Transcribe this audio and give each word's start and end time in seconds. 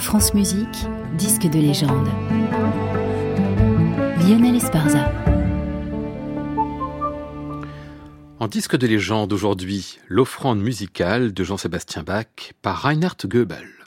France 0.00 0.32
Musique, 0.32 0.86
disque 1.18 1.46
de 1.46 1.58
légende. 1.58 2.08
Lionel 4.26 4.56
Esparza. 4.56 5.12
En 8.38 8.48
disque 8.48 8.76
de 8.76 8.86
légende 8.86 9.30
aujourd'hui, 9.34 9.98
l'offrande 10.08 10.60
musicale 10.60 11.34
de 11.34 11.44
Jean-Sébastien 11.44 12.02
Bach 12.02 12.54
par 12.62 12.78
Reinhard 12.82 13.16
Goebel. 13.26 13.79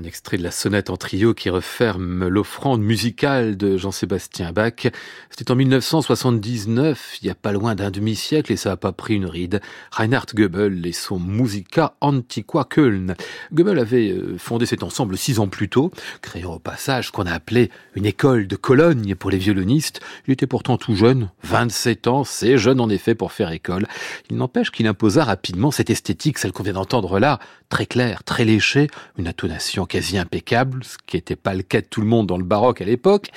Un 0.00 0.04
extrait 0.04 0.38
de 0.38 0.42
la 0.42 0.50
sonate 0.50 0.88
en 0.88 0.96
trio 0.96 1.34
qui 1.34 1.50
referme 1.50 2.26
l'offrande 2.26 2.80
musicale 2.80 3.58
de 3.58 3.76
Jean-Sébastien 3.76 4.50
Bach. 4.50 4.86
C'était 5.28 5.50
en 5.50 5.56
1979, 5.56 7.18
il 7.20 7.26
y 7.26 7.30
a 7.30 7.34
pas 7.34 7.52
loin 7.52 7.74
d'un 7.74 7.90
demi-siècle 7.90 8.50
et 8.50 8.56
ça 8.56 8.72
a 8.72 8.76
pas 8.78 8.92
pris 8.92 9.16
une 9.16 9.26
ride. 9.26 9.60
Reinhard 9.90 10.24
Goebel 10.34 10.86
et 10.86 10.92
son 10.92 11.18
Musica 11.18 11.96
Antiqua 12.00 12.64
Köln. 12.64 13.14
Goebel 13.52 13.78
avait 13.78 14.12
euh, 14.12 14.38
fondé 14.38 14.64
cet 14.64 14.82
ensemble 14.82 15.18
six 15.18 15.38
ans 15.38 15.48
plus 15.48 15.68
tôt, 15.68 15.90
créant 16.22 16.54
au 16.54 16.58
passage 16.58 17.10
qu'on 17.10 17.26
a 17.26 17.32
appelé 17.32 17.70
une 17.94 18.06
école 18.06 18.46
de 18.46 18.56
Cologne 18.56 19.14
pour 19.14 19.30
les 19.30 19.36
violonistes. 19.36 20.00
Il 20.26 20.32
était 20.32 20.46
pourtant 20.46 20.78
tout 20.78 20.94
jeune, 20.94 21.28
27 21.42 22.06
ans, 22.06 22.24
c'est 22.24 22.56
jeune 22.56 22.80
en 22.80 22.88
effet 22.88 23.14
pour 23.14 23.32
faire 23.32 23.52
école. 23.52 23.86
Il 24.30 24.38
n'empêche 24.38 24.70
qu'il 24.70 24.86
imposa 24.86 25.24
rapidement 25.24 25.70
cette 25.70 25.90
esthétique, 25.90 26.38
celle 26.38 26.52
qu'on 26.52 26.62
vient 26.62 26.72
d'entendre 26.72 27.18
là, 27.18 27.38
très 27.68 27.84
claire, 27.84 28.24
très 28.24 28.46
léchée, 28.46 28.88
une 29.18 29.28
intonation 29.28 29.84
quasi 29.90 30.16
impeccable, 30.16 30.84
ce 30.84 30.96
qui 31.04 31.16
n'était 31.16 31.36
pas 31.36 31.52
le 31.52 31.62
cas 31.62 31.80
de 31.80 31.86
tout 31.86 32.00
le 32.00 32.06
monde 32.06 32.28
dans 32.28 32.38
le 32.38 32.44
baroque 32.44 32.80
à 32.80 32.84
l'époque. 32.84 33.30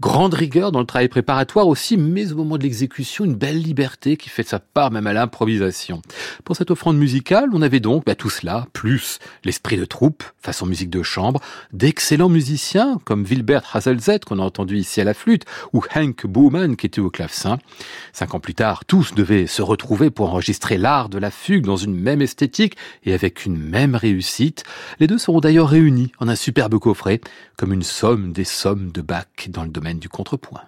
Grande 0.00 0.34
rigueur 0.34 0.70
dans 0.70 0.78
le 0.78 0.86
travail 0.86 1.08
préparatoire 1.08 1.66
aussi, 1.66 1.96
mais 1.96 2.32
au 2.32 2.36
moment 2.36 2.56
de 2.56 2.62
l'exécution, 2.62 3.24
une 3.24 3.34
belle 3.34 3.60
liberté 3.60 4.16
qui 4.16 4.28
fait 4.28 4.46
sa 4.46 4.60
part 4.60 4.92
même 4.92 5.08
à 5.08 5.12
l'improvisation. 5.12 6.00
Pour 6.44 6.56
cette 6.56 6.70
offrande 6.70 6.96
musicale, 6.96 7.50
on 7.52 7.60
avait 7.60 7.80
donc 7.80 8.04
bah, 8.06 8.14
tout 8.14 8.30
cela, 8.30 8.68
plus 8.72 9.18
l'esprit 9.44 9.76
de 9.76 9.84
troupe, 9.84 10.22
façon 10.38 10.64
musique 10.64 10.90
de 10.90 11.02
chambre, 11.02 11.40
d'excellents 11.72 12.28
musiciens 12.28 12.98
comme 13.04 13.24
Wilbert 13.24 13.64
Hazelzett 13.74 14.24
qu'on 14.24 14.38
a 14.38 14.42
entendu 14.42 14.76
ici 14.76 15.00
à 15.00 15.04
la 15.04 15.12
flûte, 15.12 15.44
ou 15.72 15.82
Hank 15.94 16.24
Bowman 16.24 16.76
qui 16.76 16.86
était 16.86 17.00
au 17.00 17.10
clavecin. 17.10 17.58
Cinq 18.12 18.34
ans 18.34 18.40
plus 18.40 18.54
tard, 18.54 18.84
tous 18.84 19.12
devaient 19.12 19.48
se 19.48 19.60
retrouver 19.60 20.10
pour 20.10 20.30
enregistrer 20.30 20.78
l'art 20.78 21.08
de 21.08 21.18
la 21.18 21.32
fugue 21.32 21.64
dans 21.64 21.76
une 21.76 21.98
même 21.98 22.22
esthétique 22.22 22.76
et 23.04 23.12
avec 23.12 23.44
une 23.44 23.58
même 23.58 23.96
réussite. 23.96 24.62
Les 25.00 25.08
deux 25.08 25.18
seront 25.18 25.40
d'ailleurs 25.40 25.68
en 26.18 26.28
un 26.28 26.36
superbe 26.36 26.78
coffret, 26.78 27.20
comme 27.56 27.72
une 27.72 27.82
somme 27.82 28.32
des 28.32 28.44
sommes 28.44 28.92
de 28.92 29.02
Bach 29.02 29.48
dans 29.48 29.64
le 29.64 29.70
domaine 29.70 29.98
du 29.98 30.08
contrepoint. 30.08 30.62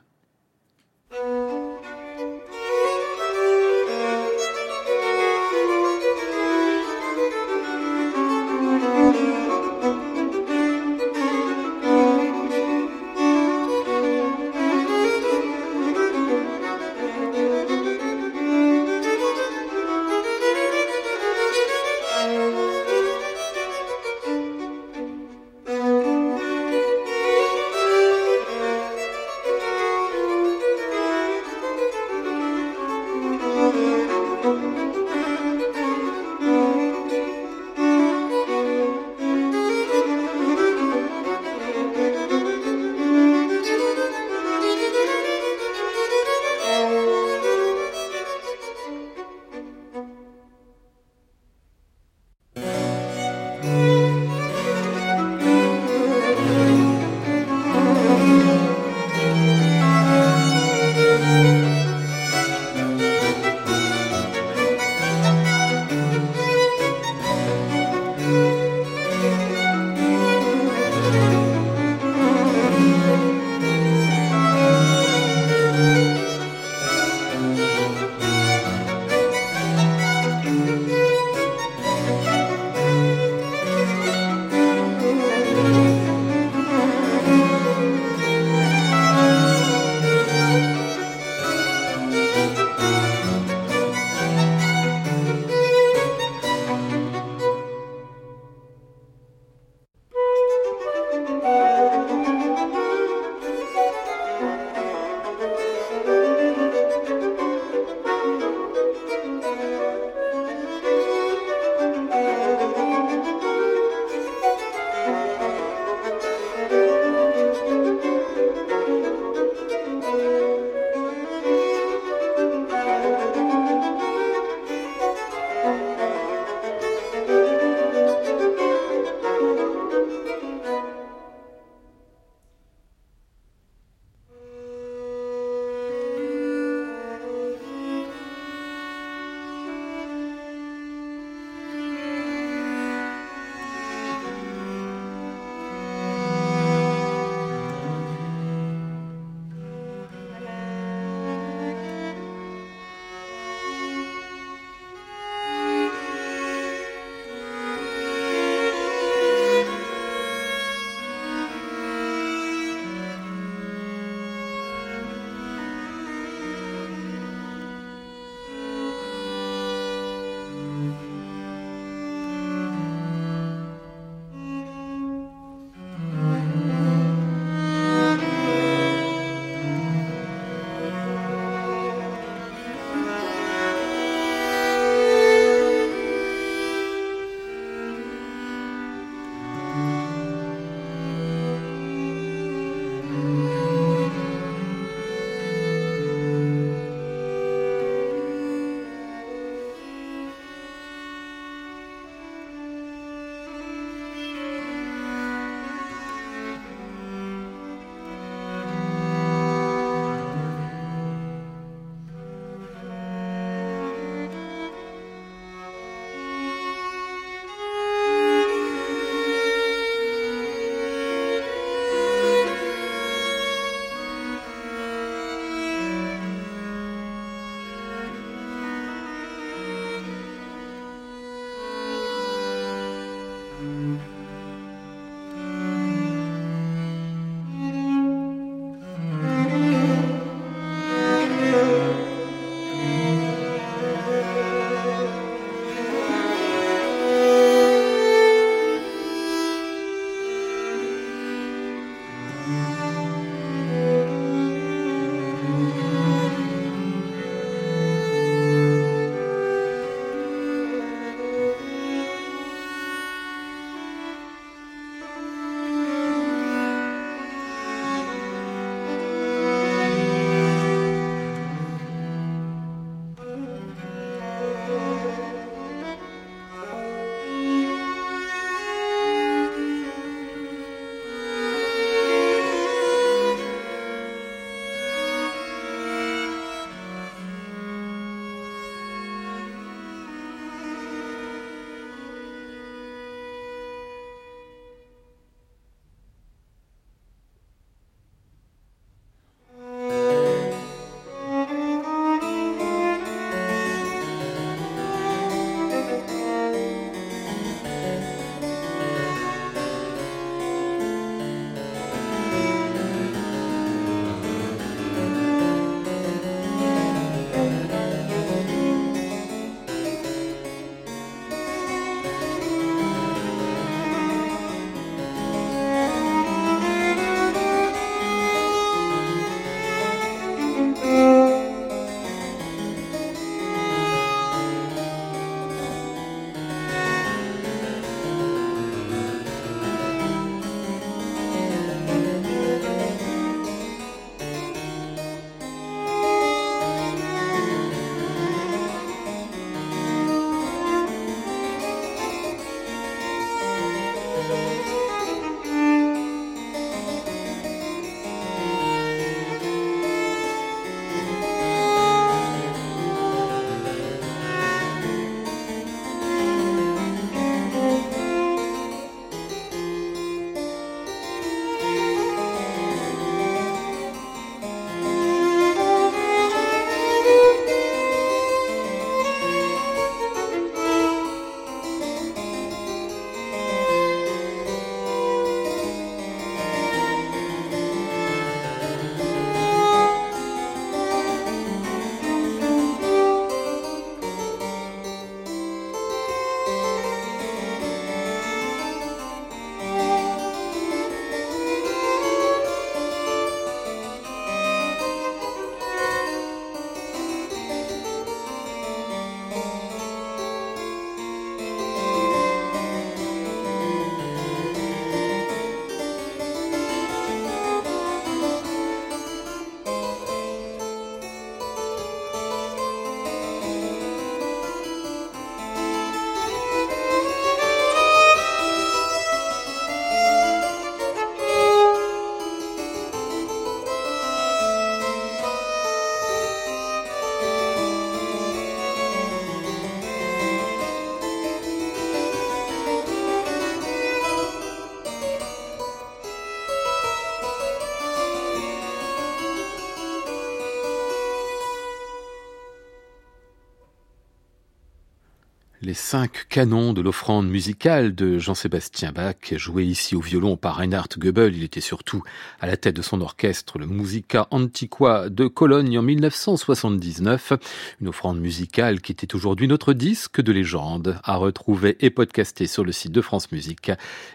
Les 455.68 455.74
cinq 455.74 456.24
canons 456.30 456.72
de 456.72 456.80
l'offrande 456.80 457.28
musicale 457.28 457.94
de 457.94 458.18
Jean-Sébastien 458.18 458.90
Bach, 458.90 459.34
joué 459.36 459.66
ici 459.66 459.94
au 459.94 460.00
violon 460.00 460.38
par 460.38 460.56
Reinhard 460.56 460.88
Goebel. 460.96 461.36
Il 461.36 461.42
était 461.42 461.60
surtout 461.60 462.02
à 462.40 462.46
la 462.46 462.56
tête 462.56 462.74
de 462.74 462.80
son 462.80 463.02
orchestre, 463.02 463.58
le 463.58 463.66
Musica 463.66 464.28
Antiqua 464.30 465.10
de 465.10 465.26
Cologne 465.26 465.78
en 465.78 465.82
1979. 465.82 467.34
Une 467.82 467.88
offrande 467.88 468.18
musicale 468.18 468.80
qui 468.80 468.92
était 468.92 469.14
aujourd'hui 469.14 469.46
notre 469.46 469.74
disque 469.74 470.22
de 470.22 470.32
légende 470.32 470.98
à 471.04 471.16
retrouver 471.16 471.76
et 471.80 471.90
podcaster 471.90 472.46
sur 472.46 472.64
le 472.64 472.72
site 472.72 472.92
de 472.92 473.02
France 473.02 473.30
Musique 473.30 473.70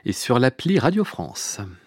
et 0.05 0.11
sur 0.11 0.39
l'appli 0.39 0.79
Radio 0.79 1.03
France. 1.03 1.59